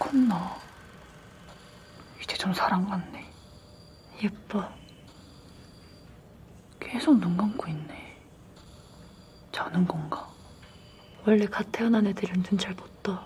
컸나? 0.00 0.56
이제 2.22 2.36
좀 2.36 2.52
사람 2.54 2.88
같네. 2.88 3.30
예뻐. 4.24 4.68
계속 6.80 7.18
눈 7.20 7.36
감고 7.36 7.68
있네. 7.68 8.18
자는 9.52 9.86
건가? 9.86 10.28
원래 11.24 11.46
갓 11.46 11.70
태어난 11.70 12.06
애들은 12.06 12.42
눈 12.42 12.58
잘 12.58 12.74
못 12.74 13.02
떠. 13.02 13.24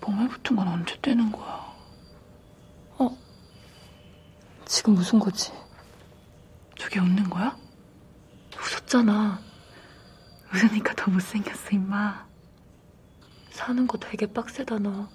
몸에 0.00 0.28
붙은 0.28 0.56
건 0.56 0.68
언제 0.68 1.00
떼는 1.00 1.32
거야? 1.32 1.74
어? 2.98 3.16
지금 4.66 4.94
무슨 4.94 5.18
거지? 5.18 5.52
저게 6.78 7.00
웃는 7.00 7.30
거야? 7.30 7.56
웃었잖아. 8.58 9.40
웃으니까 10.54 10.94
더 10.94 11.10
못생겼어, 11.10 11.70
임마. 11.72 12.26
사는 13.50 13.86
거 13.86 13.98
되게 13.98 14.26
빡세다, 14.26 14.78
너. 14.78 15.08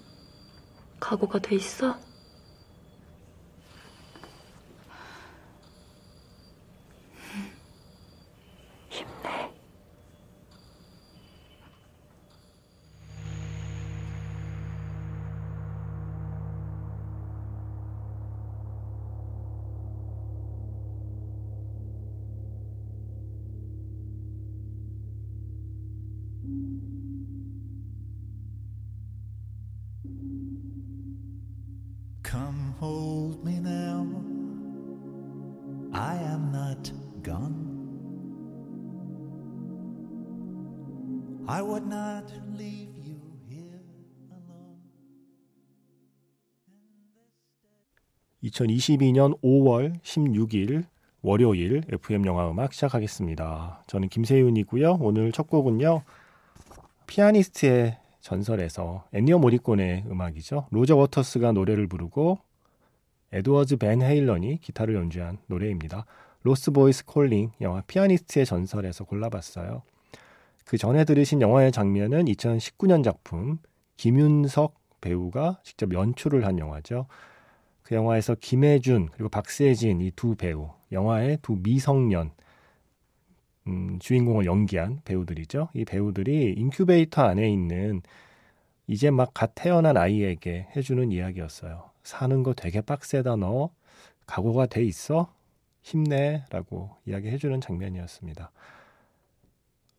각오가 1.00 1.38
돼 1.38 1.56
있어? 1.56 1.98
Come 32.22 32.74
hold 32.78 33.44
me 33.44 33.58
now. 33.60 34.06
I 35.92 36.16
am 36.16 36.52
not 36.52 36.92
gone. 37.22 37.68
I 41.48 41.62
would 41.62 41.86
not 41.86 42.32
leave 42.56 42.96
you 42.96 43.18
here 43.48 43.80
alone. 44.30 44.78
2022년 48.44 49.40
5월 49.42 50.00
16일 50.02 50.84
월요일 51.22 51.82
FM 51.88 52.24
영화 52.26 52.48
음악 52.50 52.72
시작하겠습니다. 52.72 53.82
저는 53.88 54.08
김세윤이고요. 54.08 54.98
오늘 55.00 55.32
첫 55.32 55.48
곡은요. 55.48 56.02
피아니스트의 57.06 57.98
전설에서 58.20 59.04
애니어 59.12 59.38
모리콘의 59.38 60.04
음악이죠. 60.10 60.66
로저 60.70 60.96
워터스가 60.96 61.52
노래를 61.52 61.86
부르고 61.86 62.38
에드워드 63.32 63.76
밴 63.76 64.02
헤일런이 64.02 64.60
기타를 64.60 64.94
연주한 64.94 65.38
노래입니다. 65.46 66.04
Lost 66.42 66.72
Boys 66.72 67.04
Calling 67.04 67.52
영화 67.60 67.82
피아니스트의 67.82 68.46
전설에서 68.46 69.04
골라봤어요. 69.04 69.82
그 70.64 70.78
전에 70.78 71.04
들으신 71.04 71.40
영화의 71.40 71.72
장면은 71.72 72.24
2019년 72.26 73.04
작품 73.04 73.58
김윤석 73.96 74.74
배우가 75.00 75.60
직접 75.62 75.92
연출을 75.92 76.46
한 76.46 76.58
영화죠. 76.58 77.06
그 77.82 77.94
영화에서 77.94 78.36
김혜준 78.40 79.08
그리고 79.12 79.28
박세진 79.28 80.00
이 80.00 80.12
두 80.14 80.34
배우, 80.36 80.70
영화의 80.92 81.38
두 81.42 81.56
미성년 81.62 82.30
음, 83.70 83.98
주인공을 84.00 84.46
연기한 84.46 85.00
배우들이죠. 85.04 85.68
이 85.74 85.84
배우들이 85.84 86.54
인큐베이터 86.58 87.22
안에 87.22 87.48
있는 87.50 88.02
이제 88.86 89.10
막 89.10 89.32
갓 89.34 89.52
태어난 89.54 89.96
아이에게 89.96 90.66
해주는 90.76 91.12
이야기였어요. 91.12 91.90
사는 92.02 92.42
거 92.42 92.52
되게 92.54 92.80
빡세다 92.80 93.36
너 93.36 93.70
각오가 94.26 94.66
돼 94.66 94.82
있어 94.84 95.32
힘내 95.82 96.44
라고 96.50 96.90
이야기해주는 97.06 97.60
장면이었습니다. 97.60 98.50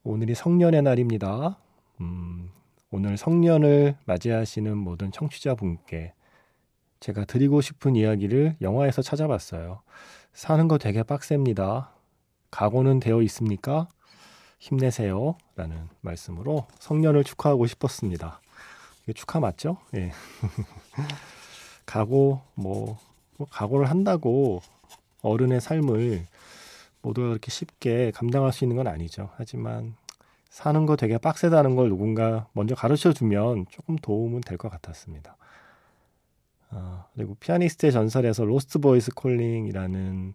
오늘이 0.03 0.35
성년의 0.35 0.81
날입니다. 0.81 1.57
음, 2.01 2.49
오늘 2.91 3.17
성년을 3.17 3.95
맞이하시는 4.05 4.77
모든 4.77 5.11
청취자분께 5.11 6.13
제가 6.99 7.25
드리고 7.25 7.61
싶은 7.61 7.95
이야기를 7.95 8.57
영화에서 8.61 9.01
찾아봤어요. 9.01 9.81
사는 10.33 10.67
거 10.67 10.77
되게 10.77 11.03
빡셉니다. 11.03 11.93
각오는 12.51 13.00
되어 13.00 13.22
있습니까? 13.23 13.88
힘내세요. 14.59 15.35
라는 15.56 15.88
말씀으로 16.01 16.67
성년을 16.79 17.23
축하하고 17.23 17.66
싶었습니다. 17.66 18.39
이게 19.03 19.13
축하 19.13 19.39
맞죠? 19.39 19.78
예. 19.95 20.12
각오, 21.85 22.41
뭐, 22.53 23.00
뭐, 23.38 23.47
각오를 23.50 23.89
한다고 23.89 24.62
어른의 25.22 25.62
삶을 25.62 26.25
모두가 27.01 27.29
그렇게 27.29 27.50
쉽게 27.51 28.12
감당할 28.12 28.53
수 28.53 28.63
있는 28.63 28.78
건 28.78 28.88
아니죠. 28.88 29.29
하지만 29.38 29.95
사는 30.50 30.85
거 30.85 30.95
되게 30.95 31.18
빡세다는 31.18 31.75
걸 31.75 31.89
누군가 31.89 32.47
먼저 32.53 32.75
가르쳐 32.75 33.13
주면 33.13 33.66
조금 33.69 33.95
도움은 33.95 34.41
될 34.41 34.57
것 34.57 34.69
같았습니다. 34.69 35.38
어, 36.72 37.06
그리고 37.16 37.35
피아니스트의 37.35 37.91
전설에서 37.91 38.45
Lost 38.45 38.79
Boys 38.79 39.12
Calling이라는 39.13 40.34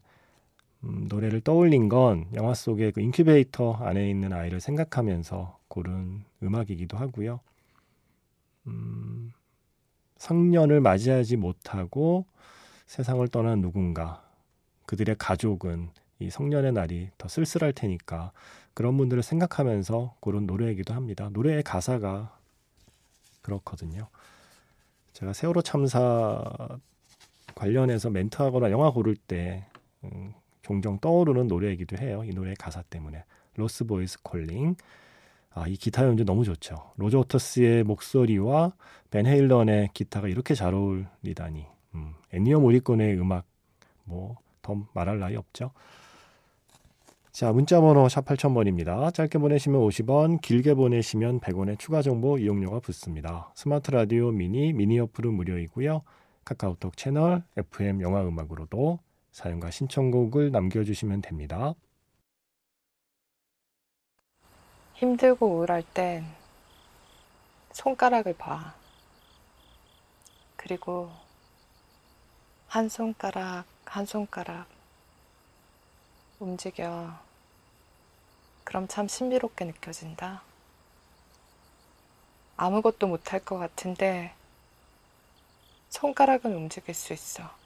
음, 0.86 1.06
노래를 1.08 1.40
떠올린 1.40 1.88
건 1.88 2.26
영화 2.34 2.54
속의 2.54 2.92
그 2.92 3.00
인큐베이터 3.00 3.74
안에 3.74 4.08
있는 4.08 4.32
아이를 4.32 4.60
생각하면서 4.60 5.58
고른 5.68 6.22
음악이기도 6.42 6.96
하고요. 6.96 7.40
음, 8.68 9.32
성년을 10.18 10.80
맞이하지 10.80 11.36
못하고 11.36 12.26
세상을 12.86 13.26
떠난 13.28 13.60
누군가, 13.60 14.22
그들의 14.86 15.16
가족은 15.18 15.90
이 16.20 16.30
성년의 16.30 16.72
날이 16.72 17.10
더 17.18 17.28
쓸쓸할 17.28 17.72
테니까 17.72 18.32
그런 18.72 18.96
분들을 18.96 19.22
생각하면서 19.22 20.14
고른 20.20 20.46
노래이기도 20.46 20.94
합니다. 20.94 21.28
노래의 21.32 21.62
가사가 21.62 22.38
그렇거든요. 23.42 24.08
제가 25.12 25.32
세월호 25.32 25.62
참사 25.62 26.42
관련해서 27.54 28.10
멘트하거나 28.10 28.70
영화 28.70 28.90
고를 28.90 29.16
때 29.16 29.64
음, 30.04 30.34
종종 30.66 30.98
떠오르는 30.98 31.46
노래이기도 31.46 31.96
해요. 31.98 32.22
이 32.24 32.30
노래의 32.30 32.56
가사 32.56 32.82
때문에. 32.82 33.24
Lost 33.54 33.84
Boys 33.84 34.20
Calling. 34.22 34.74
아, 35.54 35.66
이 35.68 35.76
기타 35.76 36.04
연주 36.04 36.24
너무 36.24 36.44
좋죠. 36.44 36.92
로저 36.96 37.20
워터스의 37.20 37.84
목소리와 37.84 38.72
밴 39.10 39.26
헤일런의 39.26 39.90
기타가 39.94 40.28
이렇게 40.28 40.54
잘 40.54 40.74
어울리다니. 40.74 41.64
음, 41.94 42.14
엔니오 42.32 42.60
모리꼬네의 42.60 43.18
음악 43.18 43.46
뭐 44.04 44.36
더 44.66 44.76
말할 44.92 45.20
나위 45.20 45.36
없죠. 45.36 45.70
자, 47.30 47.52
문자 47.52 47.80
번호 47.80 48.08
샵 48.08 48.24
8000번입니다. 48.24 49.14
짧게 49.14 49.38
보내시면 49.38 49.80
50원, 49.82 50.40
길게 50.40 50.74
보내시면 50.74 51.38
100원의 51.40 51.78
추가 51.78 52.02
정보 52.02 52.38
이용료가 52.38 52.80
붙습니다. 52.80 53.52
스마트 53.54 53.90
라디오 53.90 54.32
미니, 54.32 54.72
미니 54.72 54.98
어플은 54.98 55.34
무료이고요. 55.34 56.02
카카오톡 56.44 56.96
채널 56.96 57.44
FM 57.56 58.00
영화 58.00 58.26
음악으로도 58.26 58.98
사연과 59.36 59.70
신청곡을 59.70 60.50
남겨주시면 60.50 61.20
됩니다. 61.20 61.74
힘들고 64.94 65.46
우울할 65.46 65.82
땐 65.92 66.24
손가락을 67.72 68.32
봐. 68.32 68.74
그리고 70.56 71.12
한 72.68 72.88
손가락, 72.88 73.66
한 73.84 74.06
손가락 74.06 74.66
움직여. 76.40 77.20
그럼 78.64 78.88
참 78.88 79.06
신비롭게 79.06 79.66
느껴진다. 79.66 80.40
아무것도 82.56 83.06
못할 83.06 83.44
것 83.44 83.58
같은데 83.58 84.34
손가락은 85.90 86.54
움직일 86.54 86.94
수 86.94 87.12
있어. 87.12 87.65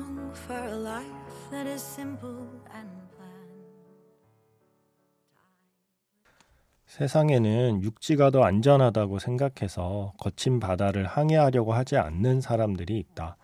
long 0.00 0.32
for 0.34 0.56
a 0.56 0.74
life 0.74 1.50
that 1.50 1.68
is 1.68 1.82
simple 1.82 2.46
and 2.74 3.00
세상에는 6.86 7.84
육지가 7.84 8.30
더 8.30 8.42
안전하다고 8.42 9.20
생각해서 9.20 10.12
거친 10.18 10.58
바다를 10.58 11.06
항해하려고 11.06 11.72
하지 11.72 11.96
않는 11.96 12.40
사람들이 12.40 12.98
있다. 12.98 13.36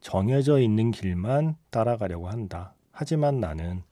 정해져 0.00 0.60
있는 0.60 0.90
길만 0.90 1.56
따라가려고 1.70 2.28
한다. 2.28 2.74
하지만 2.90 3.40
나는 3.40 3.82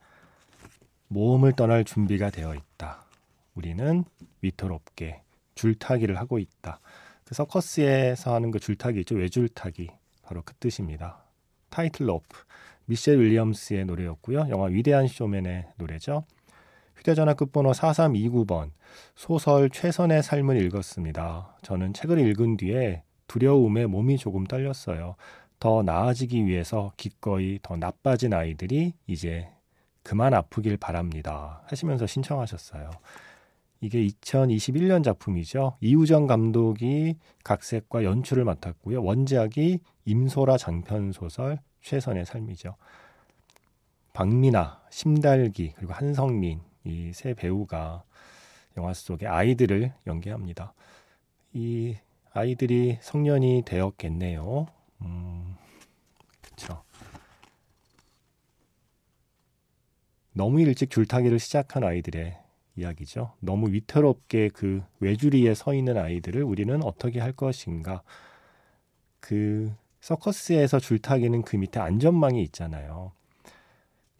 모험을 1.07 1.53
떠날 1.53 1.83
준비가 1.83 2.29
되어 2.29 2.53
있다. 2.53 3.03
우리는 3.55 4.03
위태롭게 4.41 5.23
줄타기를 5.55 6.19
하고 6.19 6.37
있다. 6.37 6.79
그 7.25 7.33
서커스에서 7.33 8.35
하는 8.35 8.51
그 8.51 8.59
줄타기 8.59 8.99
있죠. 8.99 9.15
외줄타기. 9.15 9.89
바로 10.21 10.43
그 10.45 10.53
뜻입니다. 10.53 11.30
타이틀 11.71 12.07
로프. 12.07 12.43
미셸 12.85 13.19
윌리엄스의 13.19 13.85
노래였고요. 13.85 14.47
영화 14.49 14.67
위대한 14.67 15.07
쇼맨의 15.07 15.65
노래죠. 15.77 16.25
휴대전화 16.97 17.33
끝번호 17.33 17.71
4329번 17.71 18.69
소설 19.15 19.69
최선의 19.71 20.21
삶을 20.21 20.61
읽었습니다. 20.65 21.57
저는 21.63 21.93
책을 21.93 22.19
읽은 22.19 22.57
뒤에 22.57 23.01
두려움에 23.27 23.87
몸이 23.87 24.17
조금 24.17 24.43
떨렸어요. 24.43 25.15
더 25.59 25.83
나아지기 25.83 26.45
위해서 26.45 26.91
기꺼이 26.97 27.59
더 27.61 27.77
나빠진 27.77 28.33
아이들이 28.33 28.93
이제 29.07 29.47
그만 30.03 30.33
아프길 30.33 30.77
바랍니다. 30.77 31.63
하시면서 31.67 32.07
신청하셨어요. 32.07 32.89
이게 33.81 34.05
2021년 34.07 35.03
작품이죠. 35.03 35.77
이우정 35.81 36.27
감독이 36.27 37.15
각색과 37.43 38.03
연출을 38.03 38.45
맡았고요. 38.45 39.03
원작이 39.03 39.79
임소라 40.05 40.57
장편 40.57 41.11
소설 41.11 41.59
최선의 41.81 42.25
삶이죠. 42.25 42.75
박민아, 44.13 44.81
심달기 44.91 45.73
그리고 45.75 45.93
한성민 45.93 46.61
이 46.85 47.11
세 47.13 47.33
배우가 47.33 48.03
영화 48.77 48.93
속의 48.93 49.27
아이들을 49.27 49.93
연기합니다. 50.07 50.73
이 51.53 51.95
아이들이 52.33 52.97
성년이 53.01 53.63
되었겠네요. 53.65 54.67
음, 55.01 55.55
그쵸. 56.41 56.83
너무 60.33 60.61
일찍 60.61 60.89
줄타기를 60.89 61.39
시작한 61.39 61.83
아이들의 61.83 62.37
이야기죠. 62.81 63.33
너무 63.39 63.71
위태롭게 63.71 64.49
그 64.49 64.83
외줄위에 64.99 65.53
서 65.53 65.73
있는 65.73 65.97
아이들을 65.97 66.43
우리는 66.43 66.83
어떻게 66.83 67.19
할 67.19 67.31
것인가. 67.31 68.03
그 69.19 69.71
서커스에서 70.01 70.79
줄타기는 70.79 71.43
그 71.43 71.55
밑에 71.55 71.79
안전망이 71.79 72.41
있잖아요. 72.43 73.11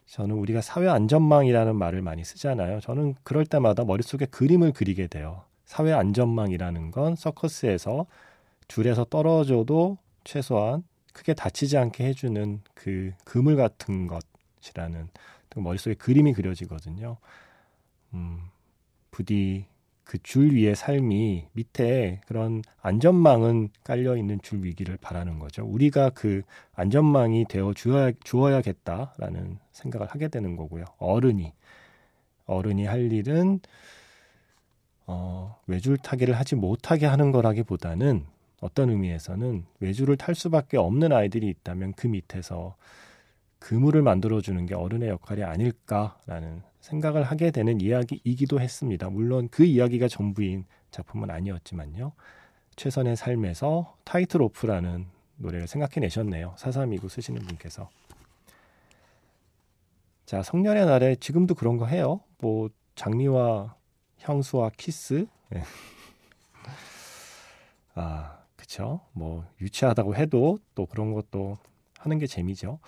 저는 0.06 0.36
우리가 0.36 0.60
사회 0.60 0.88
안전망이라는 0.88 1.74
말을 1.74 2.02
많이 2.02 2.24
쓰잖아요. 2.24 2.80
저는 2.80 3.14
그럴 3.22 3.46
때마다 3.46 3.84
머릿속에 3.84 4.26
그림을 4.26 4.72
그리게 4.72 5.06
돼요. 5.06 5.42
사회 5.64 5.92
안전망이라는 5.92 6.90
건 6.90 7.16
서커스에서 7.16 8.06
줄에서 8.68 9.04
떨어져도 9.04 9.98
최소한 10.24 10.84
크게 11.12 11.34
다치지 11.34 11.78
않게 11.78 12.04
해주는 12.04 12.60
그 12.74 13.12
그물 13.24 13.56
같은 13.56 14.06
것이라는 14.06 15.08
머릿속에 15.56 15.94
그림이 15.94 16.32
그려지거든요. 16.32 17.18
음, 18.14 18.38
부디 19.10 19.66
그 20.12 20.18
줄 20.22 20.52
위의 20.52 20.74
삶이 20.74 21.46
밑에 21.52 22.20
그런 22.26 22.62
안전망은 22.82 23.70
깔려 23.82 24.16
있는 24.16 24.40
줄 24.42 24.62
위기를 24.62 24.98
바라는 24.98 25.38
거죠. 25.38 25.64
우리가 25.64 26.10
그 26.10 26.42
안전망이 26.74 27.46
되어 27.48 27.72
주어야, 27.72 28.12
주어야겠다라는 28.22 29.58
생각을 29.72 30.06
하게 30.08 30.28
되는 30.28 30.56
거고요. 30.56 30.84
어른이 30.98 31.54
어른이 32.44 32.84
할 32.84 33.10
일은 33.10 33.60
어, 35.06 35.56
외줄 35.66 35.96
타기를 35.96 36.34
하지 36.34 36.56
못하게 36.56 37.06
하는 37.06 37.32
거라기보다는 37.32 38.26
어떤 38.60 38.90
의미에서는 38.90 39.64
외줄을 39.80 40.18
탈 40.18 40.34
수밖에 40.34 40.76
없는 40.76 41.12
아이들이 41.12 41.48
있다면 41.48 41.94
그 41.94 42.06
밑에서 42.06 42.76
그물을 43.62 44.02
만들어주는 44.02 44.66
게 44.66 44.74
어른의 44.74 45.08
역할이 45.08 45.44
아닐까라는 45.44 46.62
생각을 46.80 47.22
하게 47.22 47.52
되는 47.52 47.80
이야기이기도 47.80 48.60
했습니다. 48.60 49.08
물론 49.08 49.48
그 49.50 49.64
이야기가 49.64 50.08
전부인 50.08 50.64
작품은 50.90 51.30
아니었지만요. 51.30 52.12
최선의 52.74 53.14
삶에서 53.14 53.96
타이틀 54.02 54.42
오프라는 54.42 55.06
노래를 55.36 55.68
생각해내셨네요. 55.68 56.54
사삼이고 56.58 57.08
쓰시는 57.08 57.42
분께서. 57.42 57.88
자, 60.26 60.42
성년의 60.42 60.84
날에 60.84 61.14
지금도 61.14 61.54
그런 61.54 61.76
거 61.76 61.86
해요. 61.86 62.20
뭐 62.38 62.68
장미와 62.96 63.76
향수와 64.22 64.72
키스. 64.76 65.26
네. 65.50 65.62
아, 67.94 68.40
그쵸. 68.56 69.02
뭐 69.12 69.44
유치하다고 69.60 70.16
해도 70.16 70.58
또 70.74 70.86
그런 70.86 71.12
것도 71.12 71.58
하는 71.98 72.18
게 72.18 72.26
재미죠. 72.26 72.80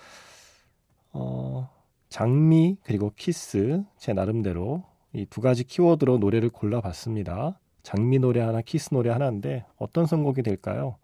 어, 1.17 1.69
장미 2.09 2.77
그리고 2.83 3.11
키스 3.15 3.83
제 3.97 4.13
나름대로 4.13 4.83
이 5.13 5.25
두 5.27 5.39
가지 5.41 5.63
키워드로 5.63 6.17
노래를 6.17 6.49
골라봤습니다. 6.49 7.57
장미 7.83 8.19
노래 8.19 8.41
하나, 8.41 8.61
키스 8.61 8.89
노래 8.93 9.09
하나인데 9.11 9.65
어떤 9.77 10.05
선곡이 10.05 10.43
될까요? 10.43 10.97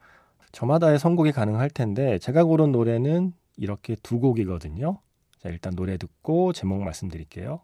저마다의 0.51 0.99
선곡이 0.99 1.31
가능할 1.31 1.69
텐데 1.69 2.19
제가 2.19 2.43
고른 2.43 2.71
노래는 2.73 3.33
이렇게 3.55 3.95
두 4.03 4.19
곡이거든요. 4.19 4.99
자, 5.39 5.49
일단 5.49 5.73
노래 5.75 5.95
듣고 5.97 6.51
제목 6.51 6.83
말씀드릴게요. 6.83 7.61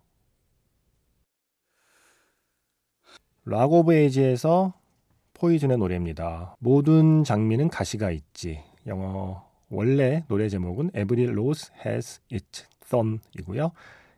Rock 3.46 3.74
of 3.74 3.94
Ages에서 3.94 4.74
포이즌의 5.34 5.78
노래입니다. 5.78 6.56
모든 6.60 7.24
장미는 7.26 7.68
가시가 7.70 8.12
있지. 8.12 8.64
영어 8.86 9.47
원래 9.70 10.24
노래 10.28 10.50
제목은 10.50 10.92
Every 10.96 11.32
Rose 11.32 11.72
Has 11.86 12.22
Its 12.32 12.68
Thorn이고요. 12.90 13.72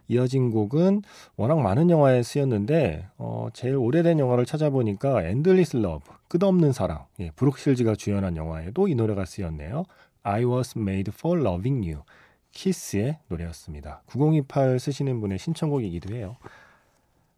이어진 0.10 0.50
곡은 0.50 1.04
워낙 1.38 1.62
많은 1.62 1.90
영화에 1.90 2.24
쓰였는데 2.24 3.08
어, 3.18 3.48
제일 3.54 3.76
오래된 3.76 4.20
영화를 4.20 4.46
찾아보니까 4.46 5.24
Endless 5.24 5.78
Love, 5.78 6.12
끝없는 6.28 6.74
사랑, 6.74 7.06
예, 7.20 7.32
브룩 7.36 7.58
실즈가 7.60 7.96
주연한 7.96 8.36
영화에도 8.36 8.88
이 8.88 8.96
노래가 8.96 9.26
쓰였네요. 9.26 9.86
I 10.24 10.46
was 10.46 10.78
made 10.78 11.12
for 11.16 11.40
loving 11.40 11.88
you. 11.88 12.04
키스의 12.52 13.20
노래였습니다. 13.28 14.02
9028 14.08 14.80
쓰시는 14.80 15.22
분의 15.22 15.38
신청곡이기도 15.38 16.16
해요. 16.16 16.38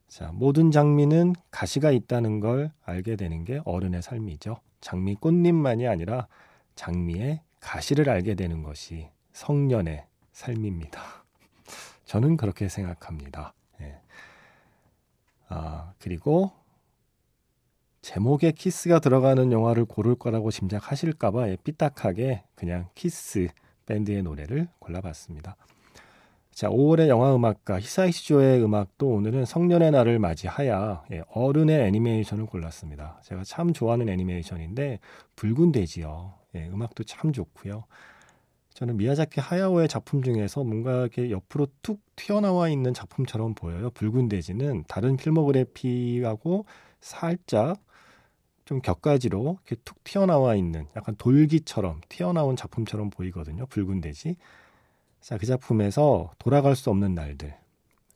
자, 0.07 0.31
모든 0.33 0.71
장미는 0.71 1.35
가시가 1.51 1.91
있다는 1.91 2.39
걸 2.39 2.71
알게 2.83 3.17
되는 3.17 3.43
게 3.43 3.61
어른의 3.65 4.01
삶이죠. 4.01 4.57
장미 4.79 5.15
꽃잎만이 5.15 5.87
아니라 5.87 6.27
장미의 6.75 7.41
가시를 7.61 8.09
알게 8.09 8.35
되는 8.35 8.63
것이 8.63 9.09
성년의 9.31 10.05
삶입니다. 10.33 11.23
저는 12.03 12.35
그렇게 12.35 12.67
생각합니다. 12.67 13.53
예. 13.79 14.01
아, 15.47 15.93
그리고 15.99 16.51
제목에 18.01 18.51
키스가 18.51 18.99
들어가는 18.99 19.51
영화를 19.51 19.85
고를 19.85 20.15
거라고 20.15 20.51
짐작하실까봐 20.51 21.49
예, 21.49 21.57
삐딱하게 21.63 22.43
그냥 22.55 22.89
키스 22.95 23.47
밴드의 23.85 24.23
노래를 24.23 24.67
골라봤습니다. 24.79 25.55
자, 26.53 26.69
5월의 26.69 27.07
영화 27.07 27.33
음악가 27.33 27.79
히사이시조의 27.79 28.61
음악도 28.63 29.07
오늘은 29.07 29.45
성년의 29.45 29.91
날을 29.91 30.19
맞이하여 30.19 31.05
예, 31.11 31.23
어른의 31.29 31.87
애니메이션을 31.87 32.45
골랐습니다. 32.45 33.21
제가 33.23 33.43
참 33.45 33.71
좋아하는 33.73 34.09
애니메이션인데 34.09 34.99
붉은 35.37 35.71
돼지요. 35.71 36.33
예, 36.55 36.67
음악도 36.67 37.03
참 37.05 37.31
좋고요. 37.31 37.85
저는 38.73 38.97
미야자키 38.97 39.39
하야오의 39.39 39.87
작품 39.87 40.23
중에서 40.23 40.63
뭔가 40.63 41.01
이렇게 41.01 41.31
옆으로 41.31 41.67
툭 41.81 42.01
튀어나와 42.15 42.67
있는 42.67 42.93
작품처럼 42.93 43.55
보여요. 43.55 43.89
붉은 43.91 44.27
돼지는 44.27 44.83
다른 44.87 45.15
필모그래피하고 45.15 46.65
살짝 46.99 47.77
좀 48.65 48.81
격가지로 48.81 49.57
이렇게 49.65 49.81
툭 49.85 50.03
튀어나와 50.03 50.55
있는 50.55 50.85
약간 50.97 51.15
돌기처럼 51.17 52.01
튀어나온 52.09 52.55
작품처럼 52.55 53.09
보이거든요. 53.09 53.65
붉은 53.67 54.01
돼지. 54.01 54.35
자, 55.21 55.37
그 55.37 55.45
작품에서 55.45 56.31
돌아갈 56.39 56.75
수 56.75 56.89
없는 56.89 57.13
날들. 57.15 57.53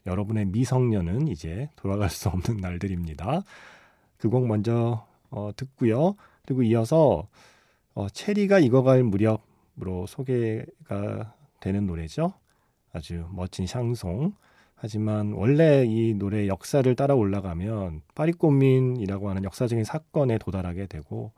여러분의 0.07 0.45
미성년은 0.45 1.27
이제 1.27 1.69
돌아갈 1.75 2.09
수 2.09 2.29
없는 2.29 2.57
날들입니다. 2.57 3.43
그 4.17 4.29
곡 4.29 4.47
먼저 4.47 5.05
어, 5.29 5.51
듣고요. 5.55 6.15
그리고 6.45 6.63
이어서 6.63 7.27
어, 7.93 8.07
체리가 8.09 8.59
익어갈 8.59 9.03
무렵으로 9.03 10.05
소개가 10.07 11.33
되는 11.59 11.85
노래죠. 11.85 12.33
아주 12.91 13.25
멋진 13.31 13.67
샹송. 13.67 14.33
하지만 14.75 15.31
원래 15.33 15.85
이 15.88 16.13
노래 16.13 16.47
역사를 16.47 16.93
따라 16.95 17.15
올라가면 17.15 18.01
파리꽃민이라고 18.13 19.29
하는 19.29 19.43
역사적인 19.43 19.83
사건에 19.83 20.38
도달하게 20.38 20.88
되고 20.88 21.31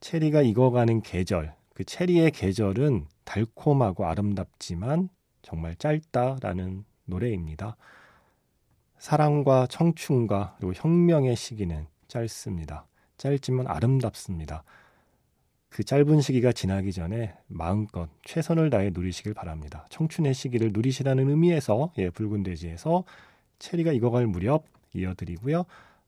체리가 0.00 0.42
익어가는 0.42 1.02
계절, 1.02 1.54
그 1.78 1.84
체리의 1.84 2.32
계절은 2.32 3.06
달콤하고 3.22 4.04
아름답지만 4.04 5.10
정말 5.42 5.76
짧다라는 5.76 6.84
노래입니다. 7.04 7.76
사랑과 8.98 9.68
청춘과 9.68 10.56
그리고 10.58 10.72
혁명의 10.74 11.36
시기는 11.36 11.86
짧습니다. 12.08 12.84
짧지만 13.16 13.68
아름답습니다. 13.68 14.64
그 15.68 15.84
짧은 15.84 16.20
시기가 16.20 16.50
지나기 16.50 16.92
전에 16.92 17.36
마음껏 17.46 18.08
최선을 18.24 18.70
다해 18.70 18.90
누리시길 18.92 19.32
바랍니다. 19.34 19.86
청춘의 19.88 20.34
시기를 20.34 20.72
누리시라는 20.72 21.28
의미에서 21.30 21.92
예, 21.98 22.10
붉은 22.10 22.42
돼지에서 22.42 23.04
체리가 23.60 23.92
익어갈 23.92 24.26
무렵 24.26 24.64
이어드리고요. 24.94 25.60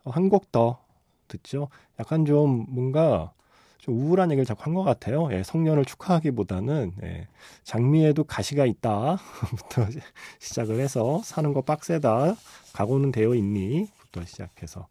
어, 0.02 0.10
한곡 0.10 0.50
더 0.50 0.84
듣죠. 1.28 1.68
약간 2.00 2.24
좀 2.24 2.66
뭔가 2.70 3.32
좀 3.80 3.94
우울한 3.94 4.30
얘기를 4.30 4.44
자꾸 4.44 4.62
한 4.64 4.74
것 4.74 4.82
같아요. 4.82 5.32
예, 5.32 5.42
성년을 5.42 5.84
축하하기보다는 5.84 6.92
예, 7.02 7.28
장미에도 7.64 8.24
가시가 8.24 8.66
있다부터 8.66 9.86
시작을 10.38 10.80
해서 10.80 11.20
사는 11.24 11.52
거 11.52 11.62
빡세다. 11.62 12.34
각오는 12.74 13.10
되어 13.10 13.34
있니?부터 13.34 14.24
시작해서 14.24 14.88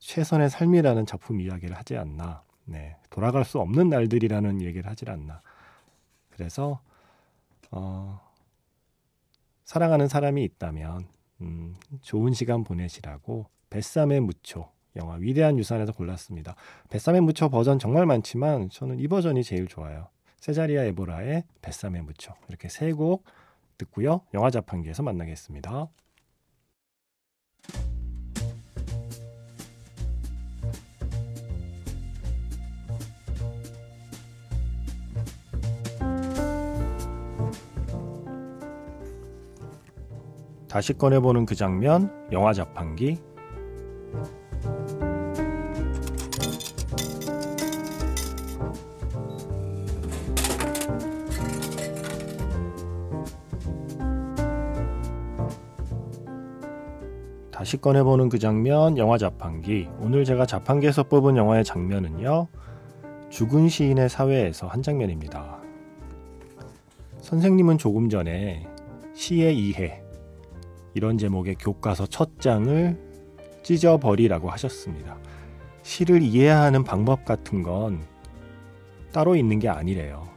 최선의 0.00 0.50
삶이라는 0.50 1.06
작품 1.06 1.40
이야기를 1.40 1.76
하지 1.76 1.96
않나. 1.96 2.42
네, 2.66 2.96
돌아갈 3.10 3.44
수 3.44 3.58
없는 3.60 3.88
날들이라는 3.88 4.60
얘기를 4.62 4.88
하질 4.90 5.10
않나. 5.10 5.40
그래서 6.30 6.80
어, 7.70 8.20
사랑하는 9.64 10.08
사람이 10.08 10.44
있다면 10.44 11.06
음, 11.40 11.76
좋은 12.02 12.32
시간 12.34 12.64
보내시라고 12.64 13.46
뱃삼의 13.70 14.20
무초 14.20 14.68
영화 14.96 15.14
위대한 15.16 15.58
유산에서 15.58 15.92
골랐습니다. 15.92 16.56
뱃삼의 16.90 17.20
무초 17.22 17.48
버전 17.48 17.78
정말 17.78 18.06
많지만 18.06 18.70
저는 18.70 18.98
이 18.98 19.08
버전이 19.08 19.44
제일 19.44 19.66
좋아요. 19.66 20.08
세자리아 20.40 20.84
에보라의 20.84 21.44
뱃삼의 21.62 22.02
무초 22.02 22.32
이렇게 22.48 22.68
세 22.68 22.92
곡 22.92 23.24
듣고요. 23.78 24.22
영화 24.34 24.50
자판기에서 24.50 25.02
만나겠습니다. 25.02 25.88
다시 40.68 40.92
꺼내보는 40.92 41.46
그 41.46 41.54
장면, 41.54 42.12
영화 42.32 42.52
자판기. 42.52 43.18
다시 57.66 57.78
꺼내보는 57.78 58.28
그 58.28 58.38
장면, 58.38 58.96
영화 58.96 59.18
자판기. 59.18 59.88
오늘 59.98 60.24
제가 60.24 60.46
자판기에서 60.46 61.02
뽑은 61.02 61.36
영화의 61.36 61.64
장면은요, 61.64 62.46
죽은 63.28 63.68
시인의 63.68 64.08
사회에서 64.08 64.68
한 64.68 64.84
장면입니다. 64.84 65.58
선생님은 67.18 67.78
조금 67.78 68.08
전에 68.08 68.68
시의 69.14 69.58
이해, 69.58 70.00
이런 70.94 71.18
제목의 71.18 71.56
교과서 71.56 72.06
첫 72.06 72.38
장을 72.38 72.96
찢어버리라고 73.64 74.48
하셨습니다. 74.48 75.18
시를 75.82 76.22
이해하는 76.22 76.84
방법 76.84 77.24
같은 77.24 77.64
건 77.64 78.00
따로 79.12 79.34
있는 79.34 79.58
게 79.58 79.68
아니래요. 79.68 80.28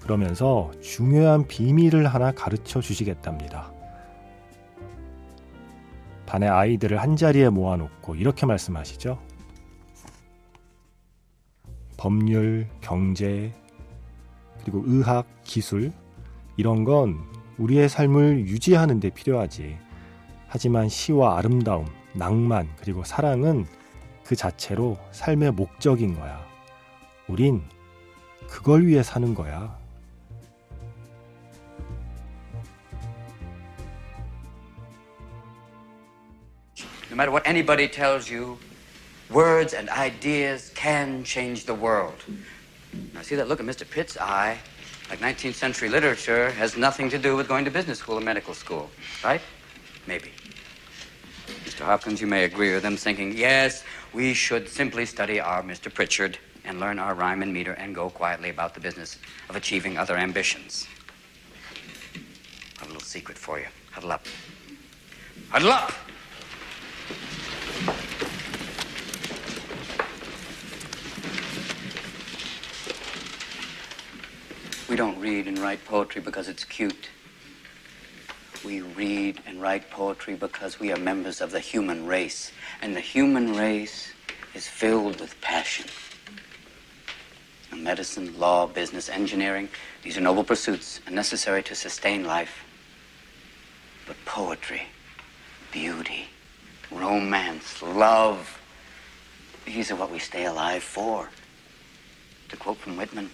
그러면서 0.00 0.70
중요한 0.80 1.46
비밀을 1.46 2.06
하나 2.06 2.32
가르쳐 2.32 2.80
주시겠답니다. 2.80 3.71
반의 6.32 6.48
아이들을 6.48 6.98
한자리에 6.98 7.50
모아놓고 7.50 8.14
이렇게 8.14 8.46
말씀하시죠. 8.46 9.18
법률, 11.98 12.66
경제, 12.80 13.52
그리고 14.62 14.82
의학, 14.86 15.26
기술, 15.44 15.92
이런 16.56 16.84
건 16.84 17.18
우리의 17.58 17.90
삶을 17.90 18.46
유지하는 18.46 18.98
데 18.98 19.10
필요하지. 19.10 19.76
하지만 20.48 20.88
시와 20.88 21.36
아름다움, 21.36 21.84
낭만, 22.14 22.66
그리고 22.80 23.04
사랑은 23.04 23.66
그 24.24 24.34
자체로 24.34 24.96
삶의 25.10 25.52
목적인 25.52 26.14
거야. 26.14 26.42
우린 27.28 27.60
그걸 28.48 28.86
위해 28.86 29.02
사는 29.02 29.34
거야. 29.34 29.78
No 37.12 37.16
matter 37.16 37.30
what 37.30 37.46
anybody 37.46 37.88
tells 37.88 38.30
you, 38.30 38.58
words 39.28 39.74
and 39.74 39.90
ideas 39.90 40.72
can 40.74 41.24
change 41.24 41.66
the 41.66 41.74
world. 41.74 42.14
Now, 43.12 43.20
see 43.20 43.34
that 43.34 43.48
look 43.48 43.60
in 43.60 43.66
Mr. 43.66 43.88
Pitt's 43.88 44.16
eye? 44.16 44.56
Like 45.10 45.18
19th 45.18 45.52
century 45.52 45.90
literature 45.90 46.50
has 46.52 46.74
nothing 46.74 47.10
to 47.10 47.18
do 47.18 47.36
with 47.36 47.48
going 47.48 47.66
to 47.66 47.70
business 47.70 47.98
school 47.98 48.16
or 48.16 48.22
medical 48.22 48.54
school, 48.54 48.88
right? 49.22 49.42
Maybe. 50.06 50.30
Mr. 51.66 51.84
Hopkins, 51.84 52.18
you 52.18 52.26
may 52.26 52.44
agree 52.44 52.72
with 52.72 52.82
them, 52.82 52.96
thinking, 52.96 53.36
yes, 53.36 53.84
we 54.14 54.32
should 54.32 54.66
simply 54.66 55.04
study 55.04 55.38
our 55.38 55.62
Mr. 55.62 55.92
Pritchard 55.92 56.38
and 56.64 56.80
learn 56.80 56.98
our 56.98 57.12
rhyme 57.12 57.42
and 57.42 57.52
meter 57.52 57.72
and 57.72 57.94
go 57.94 58.08
quietly 58.08 58.48
about 58.48 58.72
the 58.72 58.80
business 58.80 59.18
of 59.50 59.56
achieving 59.56 59.98
other 59.98 60.16
ambitions. 60.16 60.86
I 62.14 62.78
have 62.78 62.88
a 62.88 62.92
little 62.94 63.06
secret 63.06 63.36
for 63.36 63.58
you. 63.58 63.66
Huddle 63.90 64.12
up. 64.12 64.24
Huddle 65.50 65.72
up! 65.72 65.92
We 74.92 74.98
don't 74.98 75.18
read 75.20 75.48
and 75.48 75.58
write 75.58 75.82
poetry 75.86 76.20
because 76.20 76.48
it's 76.48 76.64
cute. 76.64 77.08
We 78.62 78.82
read 78.82 79.40
and 79.46 79.58
write 79.58 79.88
poetry 79.88 80.34
because 80.34 80.78
we 80.78 80.92
are 80.92 80.98
members 80.98 81.40
of 81.40 81.50
the 81.50 81.60
human 81.60 82.04
race. 82.04 82.52
And 82.82 82.94
the 82.94 83.00
human 83.00 83.56
race 83.56 84.12
is 84.54 84.68
filled 84.68 85.18
with 85.18 85.40
passion. 85.40 85.86
Medicine, 87.74 88.38
law, 88.38 88.66
business, 88.66 89.08
engineering, 89.08 89.70
these 90.02 90.18
are 90.18 90.20
noble 90.20 90.44
pursuits 90.44 91.00
and 91.06 91.14
necessary 91.14 91.62
to 91.62 91.74
sustain 91.74 92.26
life. 92.26 92.62
But 94.06 94.22
poetry, 94.26 94.82
beauty, 95.72 96.26
romance, 96.90 97.80
love, 97.80 98.60
these 99.64 99.90
are 99.90 99.96
what 99.96 100.10
we 100.10 100.18
stay 100.18 100.44
alive 100.44 100.82
for. 100.82 101.30
To 102.50 102.56
quote 102.58 102.76
from 102.76 102.98
Whitman, 102.98 103.30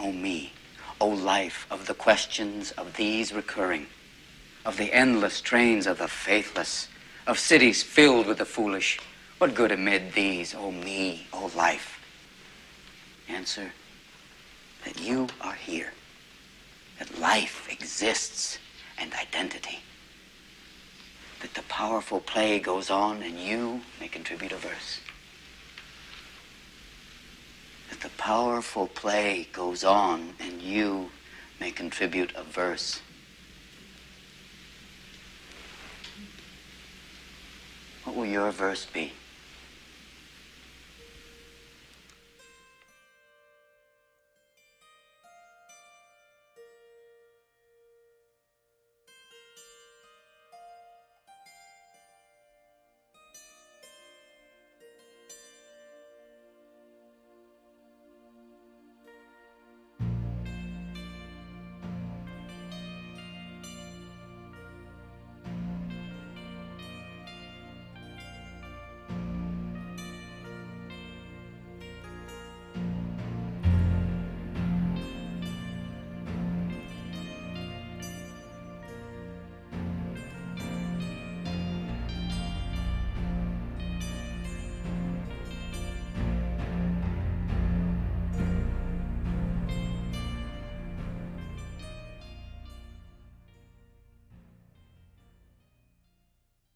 O 0.00 0.12
me, 0.12 0.52
O 0.98 1.08
life 1.08 1.66
of 1.70 1.86
the 1.86 1.94
questions 1.94 2.70
of 2.72 2.96
these 2.96 3.34
recurring, 3.34 3.86
of 4.64 4.78
the 4.78 4.92
endless 4.94 5.42
trains 5.42 5.86
of 5.86 5.98
the 5.98 6.08
faithless, 6.08 6.88
of 7.26 7.38
cities 7.38 7.82
filled 7.82 8.26
with 8.26 8.38
the 8.38 8.46
foolish, 8.46 8.98
what 9.36 9.54
good 9.54 9.70
amid 9.70 10.14
these, 10.14 10.54
O 10.54 10.70
me, 10.70 11.26
O 11.34 11.50
life? 11.54 12.00
Answer 13.28 13.72
that 14.84 14.98
you 14.98 15.28
are 15.42 15.54
here, 15.54 15.92
that 16.98 17.18
life 17.18 17.68
exists 17.70 18.58
and 18.96 19.12
identity, 19.12 19.80
that 21.40 21.52
the 21.52 21.62
powerful 21.62 22.20
play 22.20 22.58
goes 22.58 22.88
on 22.88 23.22
and 23.22 23.38
you 23.38 23.82
may 24.00 24.08
contribute 24.08 24.52
a 24.52 24.56
verse 24.56 25.00
the 28.00 28.08
powerful 28.16 28.86
play 28.86 29.46
goes 29.52 29.84
on 29.84 30.34
and 30.40 30.62
you 30.62 31.10
may 31.60 31.70
contribute 31.70 32.32
a 32.34 32.42
verse. 32.42 33.00
What 38.04 38.16
will 38.16 38.26
your 38.26 38.50
verse 38.50 38.86
be? 38.86 39.12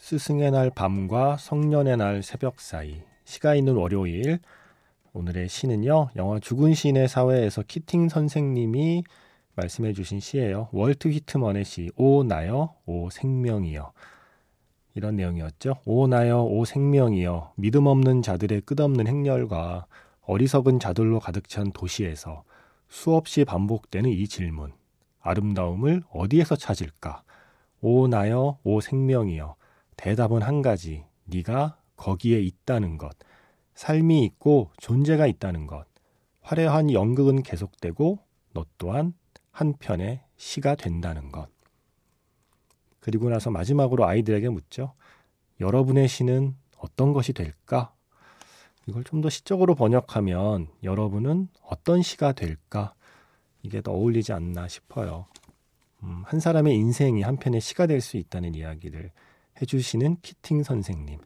스승의 0.04 0.50
날 0.50 0.68
밤과 0.68 1.38
성년의 1.38 1.96
날 1.96 2.23
새벽 2.23 2.61
사이. 2.61 3.00
시가 3.25 3.54
있는 3.54 3.75
월요일. 3.75 4.38
오늘의 5.14 5.49
시는요 5.49 6.11
영화 6.16 6.38
죽은 6.38 6.75
시인의 6.75 7.08
사회에서 7.08 7.62
키팅 7.62 8.11
선생님이 8.11 9.02
말씀해 9.54 9.94
주신 9.94 10.20
시예요. 10.20 10.68
월트 10.73 11.08
휘트먼의 11.08 11.64
시 11.64 11.90
오 11.96 12.23
나여 12.23 12.75
오 12.84 13.08
생명이여. 13.08 13.92
이런 14.94 15.16
내용이었죠. 15.16 15.76
오 15.87 16.06
나여 16.06 16.42
오 16.42 16.66
생명이여. 16.66 17.54
믿음 17.56 17.87
없는 17.87 18.20
자들의 18.20 18.61
끝없는 18.61 19.06
행렬과 19.06 19.87
어리석은 20.26 20.80
자들로 20.80 21.18
가득 21.18 21.49
찬 21.49 21.73
도시에서 21.73 22.44
수없이 22.90 23.46
반복되는 23.46 24.11
이 24.11 24.28
질문. 24.28 24.75
아름다움을 25.23 26.02
어디에서 26.12 26.56
찾을까? 26.56 27.23
오 27.80 28.06
나여 28.06 28.58
오 28.64 28.82
생명이여 28.82 29.56
대답은 29.96 30.42
한 30.42 30.62
가지. 30.62 31.04
네가 31.24 31.78
거기에 31.96 32.40
있다는 32.40 32.98
것. 32.98 33.16
삶이 33.74 34.24
있고 34.24 34.70
존재가 34.78 35.26
있다는 35.26 35.66
것. 35.66 35.86
화려한 36.42 36.92
연극은 36.92 37.42
계속되고 37.42 38.18
너 38.52 38.64
또한 38.78 39.14
한편의 39.50 40.20
시가 40.36 40.74
된다는 40.74 41.32
것. 41.32 41.48
그리고 43.00 43.28
나서 43.28 43.50
마지막으로 43.50 44.06
아이들에게 44.06 44.48
묻죠. 44.48 44.94
여러분의 45.60 46.08
시는 46.08 46.56
어떤 46.78 47.12
것이 47.12 47.32
될까? 47.32 47.92
이걸 48.86 49.04
좀 49.04 49.22
더 49.22 49.30
시적으로 49.30 49.74
번역하면 49.74 50.68
여러분은 50.82 51.48
어떤 51.62 52.02
시가 52.02 52.32
될까? 52.32 52.94
이게 53.62 53.80
더 53.80 53.92
어울리지 53.92 54.32
않나 54.32 54.68
싶어요. 54.68 55.26
음, 56.02 56.22
한 56.26 56.40
사람의 56.40 56.74
인생이 56.76 57.22
한편의 57.22 57.60
시가 57.62 57.86
될 57.86 58.00
수 58.02 58.18
있다는 58.18 58.54
이야기를 58.54 59.10
해주시는 59.61 60.16
키팅 60.23 60.62
선생님. 60.62 61.18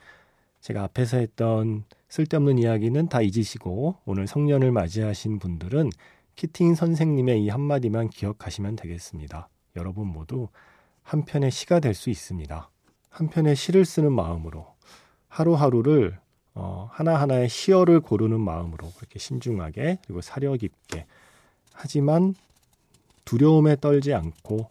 제가 0.60 0.82
앞에서 0.84 1.18
했던 1.18 1.84
쓸데없는 2.08 2.58
이야기는 2.58 3.08
다 3.08 3.20
잊으시고 3.22 3.96
오늘 4.04 4.26
성년을 4.26 4.72
맞이하신 4.72 5.38
분들은 5.38 5.90
키팅 6.36 6.74
선생님의 6.74 7.44
이 7.44 7.48
한마디만 7.48 8.10
기억하시면 8.10 8.76
되겠습니다. 8.76 9.48
여러분 9.76 10.08
모두 10.08 10.48
한편의 11.02 11.50
시가 11.50 11.80
될 11.80 11.94
수 11.94 12.10
있습니다. 12.10 12.70
한편의 13.10 13.56
시를 13.56 13.84
쓰는 13.84 14.12
마음으로 14.12 14.66
하루하루를 15.28 16.18
어, 16.54 16.88
하나하나의 16.92 17.48
시어를 17.48 18.00
고르는 18.00 18.40
마음으로 18.40 18.90
그렇게 18.96 19.18
신중하게 19.18 19.98
그리고 20.04 20.20
사려 20.20 20.54
깊게 20.56 21.06
하지만 21.72 22.34
두려움에 23.24 23.76
떨지 23.76 24.12
않고 24.12 24.68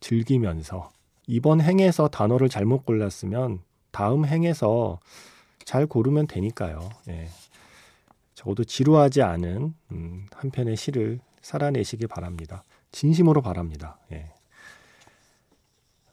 즐기면서 0.00 0.90
이번 1.26 1.60
행에서 1.60 2.08
단어를 2.08 2.48
잘못 2.48 2.84
골랐으면 2.84 3.60
다음 3.90 4.26
행에서 4.26 5.00
잘 5.64 5.86
고르면 5.86 6.26
되니까요. 6.26 6.90
예. 7.08 7.28
적어도 8.34 8.64
지루하지 8.64 9.22
않은 9.22 9.74
음, 9.92 10.26
한 10.32 10.50
편의 10.50 10.76
시를 10.76 11.20
살아내시기 11.40 12.06
바랍니다. 12.06 12.64
진심으로 12.92 13.40
바랍니다. 13.42 13.98
예. 14.12 14.30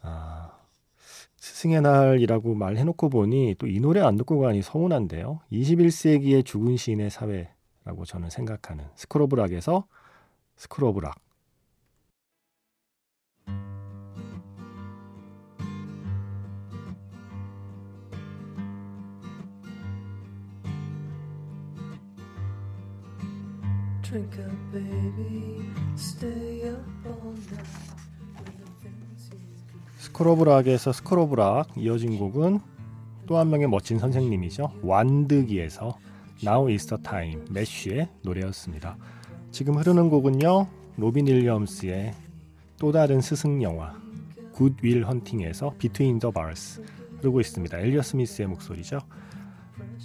아, 0.02 0.52
스승의 1.38 1.82
날이라고 1.82 2.54
말해놓고 2.56 3.10
보니 3.10 3.56
또 3.58 3.68
이 3.68 3.80
노래 3.80 4.02
안 4.02 4.16
듣고 4.16 4.40
가니 4.40 4.62
서운한데요. 4.62 5.42
21세기의 5.52 6.46
죽은 6.46 6.78
시인의 6.78 7.10
사회라고 7.10 8.06
저는 8.06 8.30
생각하는 8.30 8.86
스크로브락에서 8.96 9.86
스크로브락 10.56 11.16
스크로브락에서 30.00 30.92
스크로브락 30.92 31.78
이어진 31.78 32.18
곡은 32.18 32.60
또 33.26 33.38
한 33.38 33.50
명의 33.50 33.68
멋진 33.68 33.98
선생님이죠. 34.00 34.72
완드기에서 34.82 35.98
Now 36.44 36.70
is 36.70 36.88
the 36.88 37.02
time 37.02 37.42
매쉬의 37.50 38.10
노래였습니다. 38.24 38.98
지금 39.52 39.78
흐르는 39.78 40.10
곡은요. 40.10 40.68
로빈 40.98 41.28
윌리엄스의 41.28 42.14
또 42.78 42.92
다른 42.92 43.22
스승 43.22 43.64
영화 43.64 43.94
굿윌 44.52 45.06
헌팅에서 45.06 45.76
Between 45.78 46.20
the 46.20 46.34
Bars 46.34 46.84
흐르고 47.20 47.40
있습니다. 47.40 47.80
엘리엇 47.80 48.02
스미스의 48.02 48.50
목소리죠. 48.50 49.00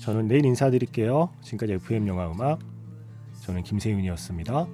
저는 0.00 0.28
내일 0.28 0.44
인사드릴게요. 0.44 1.30
지금까지 1.42 1.72
FM 1.72 2.06
영화 2.06 2.30
음악 2.30 2.60
저는 3.46 3.62
김세윤이었습니다. 3.62 4.66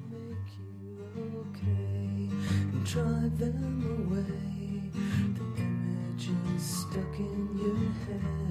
drive 2.85 3.39
them 3.39 3.85
away. 4.09 4.91
The 5.35 5.45
images 5.63 6.63
stuck 6.63 7.19
in 7.19 7.59
your 7.59 7.77
head. 8.07 8.42